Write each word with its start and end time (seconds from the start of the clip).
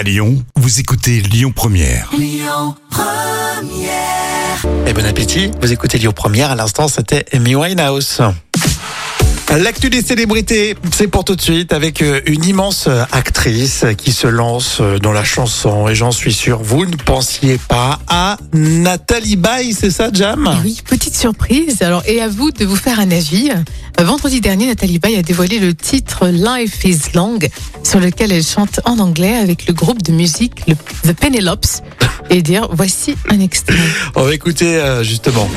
À 0.00 0.02
Lyon, 0.02 0.42
vous 0.56 0.80
écoutez 0.80 1.20
Lyon 1.20 1.52
Première. 1.54 2.10
Et 4.86 4.94
bon 4.94 5.04
appétit, 5.04 5.50
vous 5.60 5.72
écoutez 5.72 5.98
Lyon 5.98 6.12
Première, 6.12 6.52
à 6.52 6.54
l'instant 6.54 6.88
c'était 6.88 7.26
Amy 7.34 7.54
Winehouse. 7.54 8.22
L'actu 9.58 9.90
des 9.90 10.00
célébrités, 10.00 10.76
c'est 10.92 11.08
pour 11.08 11.24
tout 11.24 11.34
de 11.34 11.40
suite 11.40 11.72
avec 11.72 12.02
euh, 12.02 12.20
une 12.26 12.44
immense 12.44 12.86
euh, 12.86 13.02
actrice 13.10 13.84
qui 13.98 14.12
se 14.12 14.28
lance 14.28 14.78
euh, 14.80 14.98
dans 15.00 15.10
la 15.12 15.24
chanson 15.24 15.88
et 15.88 15.94
j'en 15.96 16.12
suis 16.12 16.32
sûr, 16.32 16.62
vous 16.62 16.86
ne 16.86 16.94
pensiez 16.94 17.58
pas 17.58 17.98
à 18.06 18.36
Nathalie 18.52 19.34
Baye, 19.34 19.72
c'est 19.72 19.90
ça 19.90 20.08
Jam? 20.12 20.48
Et 20.62 20.64
Oui, 20.64 20.80
petite 20.88 21.16
surprise. 21.16 21.82
Alors, 21.82 22.02
et 22.06 22.20
à 22.20 22.28
vous 22.28 22.52
de 22.52 22.64
vous 22.64 22.76
faire 22.76 23.00
un 23.00 23.10
avis. 23.10 23.50
Vendredi 23.98 24.40
dernier, 24.40 24.66
Nathalie 24.68 25.00
Baye 25.00 25.16
a 25.16 25.22
dévoilé 25.22 25.58
le 25.58 25.74
titre 25.74 26.28
Life 26.28 26.84
is 26.84 26.98
Long, 27.14 27.38
sur 27.82 27.98
lequel 27.98 28.30
elle 28.32 28.44
chante 28.44 28.80
en 28.84 28.98
anglais 29.00 29.34
avec 29.34 29.66
le 29.66 29.74
groupe 29.74 30.00
de 30.02 30.12
musique 30.12 30.62
le- 30.68 30.76
The 31.12 31.12
Penelopes. 31.18 31.82
Et 32.30 32.40
dire, 32.42 32.68
voici 32.70 33.16
un 33.28 33.40
extrait. 33.40 33.74
On 34.14 34.22
va 34.22 34.32
écouter 34.32 34.76
euh, 34.76 35.02
justement. 35.02 35.48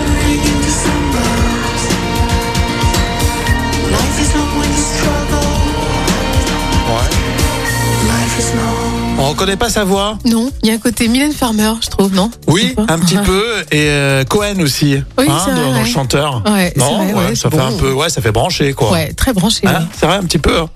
On 9.34 9.36
reconnaît 9.36 9.58
pas 9.58 9.70
sa 9.72 9.84
voix 9.84 10.20
Non, 10.26 10.52
il 10.62 10.70
y 10.70 10.72
a 10.72 10.76
un 10.76 10.78
côté 10.78 11.08
Mylène 11.08 11.34
Farmer, 11.34 11.72
je 11.84 11.90
trouve, 11.90 12.14
non 12.14 12.30
Oui, 12.46 12.76
un 12.88 13.00
petit 13.00 13.18
peu. 13.18 13.44
Et 13.72 13.88
euh, 13.90 14.24
Cohen 14.26 14.60
aussi. 14.62 14.94
Oui, 15.18 15.26
c'est 15.26 15.26
vrai, 15.26 15.56
dans, 15.56 15.72
dans 15.72 15.72
le 15.74 15.78
ouais. 15.80 15.86
chanteur. 15.90 16.44
Ouais, 16.46 16.72
non, 16.78 17.04
vrai, 17.04 17.14
ouais, 17.30 17.36
ça 17.36 17.50
fait 17.50 17.58
bon. 17.58 17.66
un 17.66 17.72
peu, 17.72 17.92
ouais, 17.94 18.10
ça 18.12 18.22
fait 18.22 18.32
brancher, 18.32 18.74
quoi. 18.74 18.92
Ouais, 18.92 19.12
très 19.14 19.34
branché. 19.34 19.62
Hein, 19.66 19.78
oui. 19.80 19.86
c'est 20.00 20.06
vrai, 20.06 20.18
un 20.18 20.24
petit 20.24 20.38
peu. 20.38 20.56
hein. 20.60 20.70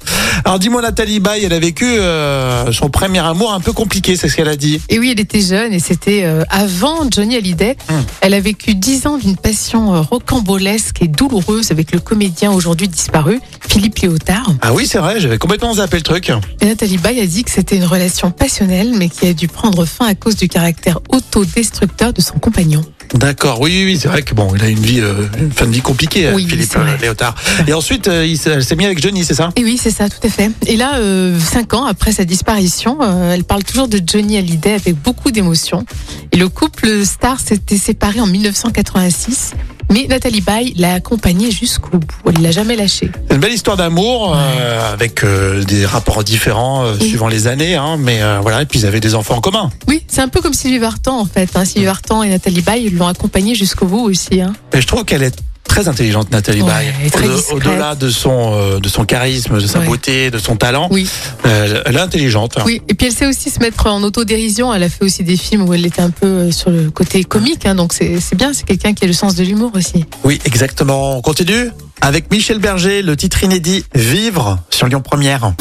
Alors 0.44 0.58
dis-moi, 0.58 0.82
Nathalie 0.82 1.20
Baye, 1.20 1.46
elle 1.46 1.54
a 1.54 1.60
vécu 1.60 1.86
euh, 1.86 2.72
son 2.72 2.90
premier 2.90 3.20
amour 3.20 3.54
un 3.54 3.60
peu 3.60 3.74
compliqué, 3.74 4.16
c'est 4.16 4.28
ce 4.28 4.36
qu'elle 4.36 4.48
a 4.48 4.56
dit. 4.56 4.82
Et 4.90 4.98
oui, 4.98 5.12
elle 5.12 5.20
était 5.20 5.42
jeune 5.42 5.72
et 5.72 5.80
c'était 5.80 6.24
euh, 6.24 6.44
avant 6.50 7.08
Johnny 7.12 7.36
Hallyday. 7.36 7.78
Hum. 7.90 8.04
Elle 8.22 8.34
a 8.34 8.40
vécu 8.40 8.74
dix 8.74 9.06
ans 9.06 9.18
d'une 9.18 9.38
passion 9.38 10.02
rocambolesque 10.02 11.04
et 11.04 11.08
douloureuse 11.08 11.70
avec 11.72 11.92
le 11.92 12.00
comédien 12.00 12.52
aujourd'hui 12.52 12.88
disparu, 12.88 13.40
Philippe 13.68 14.00
Léotard. 14.00 14.54
Ah 14.62 14.74
oui, 14.74 14.88
c'est 14.88 14.98
vrai, 14.98 15.20
j'avais 15.20 15.38
complètement 15.38 15.74
zappé 15.76 15.98
le 15.98 16.04
truc. 16.04 16.32
Et 16.62 16.66
Nathalie 16.66 16.98
Baye 16.98 17.20
a 17.20 17.26
dit 17.26 17.44
que 17.44 17.52
c'était 17.52 17.78
une 17.78 17.86
relation 17.86 18.32
passionnelle, 18.32 18.94
mais 18.96 19.10
qui 19.10 19.28
a 19.28 19.34
dû 19.34 19.48
prendre 19.48 19.86
fin 19.86 20.06
à 20.08 20.16
cause 20.16 20.36
du 20.36 20.48
caractère 20.48 21.00
autodestructeur 21.10 22.14
de 22.14 22.22
son 22.22 22.40
compagnon. 22.40 22.82
D'accord, 23.14 23.62
oui, 23.62 23.72
oui, 23.72 23.86
oui, 23.94 24.00
c'est 24.02 24.10
vrai 24.10 24.22
que 24.22 24.34
bon, 24.34 24.54
il 24.56 24.62
a 24.64 24.68
une 24.68 24.80
vie, 24.80 25.00
euh, 25.00 25.28
une 25.40 25.52
fin 25.52 25.66
de 25.66 25.72
vie 25.72 25.80
compliquée, 25.82 26.28
euh, 26.28 26.34
Oui, 26.36 26.46
Philippe 26.46 26.76
euh, 26.76 26.98
Léotard. 27.02 27.36
Et 27.66 27.74
ensuite, 27.74 28.10
euh, 28.10 28.26
il 28.26 28.38
s'est 28.38 28.76
mis 28.76 28.84
avec 28.86 29.02
Johnny, 29.02 29.24
c'est 29.24 29.34
ça? 29.36 29.52
Et 29.56 29.64
oui, 29.64 29.80
c'est 29.82 29.92
ça, 29.92 30.10
tout 30.10 30.26
à 30.26 30.30
fait. 30.30 30.52
Et 30.66 30.76
là, 30.76 30.96
euh, 30.98 31.40
cinq 31.40 31.74
ans 31.74 31.86
après 31.86 32.12
sa 32.12 32.26
disparition, 32.26 32.98
euh, 33.02 33.34
elle 33.34 33.46
parle 33.46 33.64
toujours 33.64 33.88
de 33.88 34.02
Johnny 34.06 34.38
Hallyday 34.38 34.74
avec 34.74 35.02
beaucoup 35.02 35.32
d'émotion. 35.32 35.86
Et 36.34 36.38
le 36.38 36.50
couple 36.50 37.06
star 37.06 37.40
s'était 37.40 37.78
séparé 37.78 38.20
en 38.20 38.28
1986. 38.28 39.52
Mais 39.90 40.06
Nathalie 40.10 40.42
Baye 40.42 40.74
l'a 40.78 40.94
accompagné 40.96 41.50
jusqu'au 41.52 41.98
bout. 41.98 42.08
Elle 42.36 42.42
l'a 42.42 42.52
jamais 42.52 42.76
lâché. 42.76 43.10
C'est 43.28 43.36
une 43.36 43.40
belle 43.42 43.54
histoire 43.54 43.78
d'amour 43.78 44.36
euh, 44.36 44.94
avec 44.94 45.24
euh, 45.24 45.64
des 45.64 45.86
rapports 45.86 46.24
différents 46.24 46.84
euh, 46.86 46.96
Oui. 47.00 47.08
suivant 47.10 47.28
les 47.28 47.48
années, 47.48 47.76
hein, 47.76 47.98
mais 47.98 48.20
voilà, 48.42 48.62
et 48.62 48.66
puis 48.66 48.80
ils 48.80 48.86
avaient 48.86 49.00
des 49.00 49.16
enfants 49.16 49.36
en 49.36 49.42
commun. 49.42 49.70
Oui, 49.88 50.04
c'est 50.08 50.22
un 50.22 50.28
peu 50.28 50.42
comme 50.42 50.54
Sylvie 50.54 50.78
Vartan 50.80 51.20
en 51.20 51.26
fait. 51.26 51.50
Hein. 51.56 51.66
Sylvie 51.66 51.86
Vartan 51.86 52.24
et 52.24 52.30
Nathalie 52.30 52.62
Baye 52.62 52.90
l'ont 52.90 53.08
accompagné 53.08 53.56
jusqu'au 53.56 53.86
bout 53.86 54.04
aussi. 54.10 54.42
Hein. 54.42 54.54
Et 54.74 54.82
je 54.82 54.88
trouve 54.88 55.06
qu'elle 55.06 55.24
est 55.24 55.38
très 55.82 55.88
intelligente, 55.88 56.32
Nathalie 56.32 56.62
Ouais, 56.62 56.72
Baye. 57.14 57.30
Au-delà 57.52 57.94
de 57.94 58.10
son, 58.10 58.54
euh, 58.54 58.80
de 58.80 58.90
son 58.90 59.06
charisme, 59.06 59.60
de 59.62 59.68
sa 59.68 59.80
Ouais. 59.80 59.86
beauté, 59.86 60.32
de 60.32 60.40
son 60.40 60.56
talent, 60.56 60.88
Oui. 60.92 61.08
euh, 61.46 61.84
elle 61.86 61.96
est 61.96 62.00
intelligente. 62.00 62.58
Oui, 62.66 62.82
et 62.88 62.96
puis 62.96 63.08
elle 63.08 63.14
sait 63.14 63.28
aussi 63.28 63.52
se 63.52 63.60
mettre 63.60 63.86
en 63.86 64.02
autodérision. 64.02 64.74
Elle 64.74 64.82
a 64.84 64.90
fait 64.90 65.04
aussi 65.06 65.24
des 65.24 65.38
films 65.38 65.70
où 65.70 65.74
elle 65.76 65.86
était 65.86 66.02
un 66.02 66.10
peu 66.10 66.26
euh, 66.26 66.52
sur 66.52 66.72
le 66.72 66.90
côté 66.90 67.24
comique, 67.24 67.66
hein, 67.68 67.76
donc 67.76 67.94
c'est 67.94 68.20
c'est 68.20 68.36
bien. 68.36 68.54
C'est 68.54 68.66
quelqu'un 68.66 68.94
qui 68.94 69.04
a 69.04 69.08
le 69.08 69.14
sens 69.14 69.36
de 69.36 69.44
l'humour 69.44 69.72
aussi. 69.76 70.06
Oui, 70.24 70.40
exactement. 70.46 71.18
On 71.18 71.22
continue 71.22 71.70
avec 72.02 72.32
Michel 72.32 72.58
Berger, 72.58 73.04
le 73.04 73.16
titre 73.16 73.44
inédit 73.44 73.84
Vivre 73.94 74.58
sur 74.72 74.88
Lyon 74.88 75.02
Première. 75.02 75.54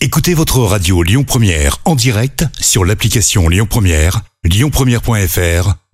Écoutez 0.00 0.32
votre 0.34 0.58
radio 0.60 1.02
Lyon 1.02 1.24
Première 1.24 1.78
en 1.84 1.94
direct 1.94 2.46
sur 2.58 2.84
l'application 2.86 3.48
Lyon 3.50 3.66
Première, 3.68 4.22
lyonpremière.fr 4.44 5.74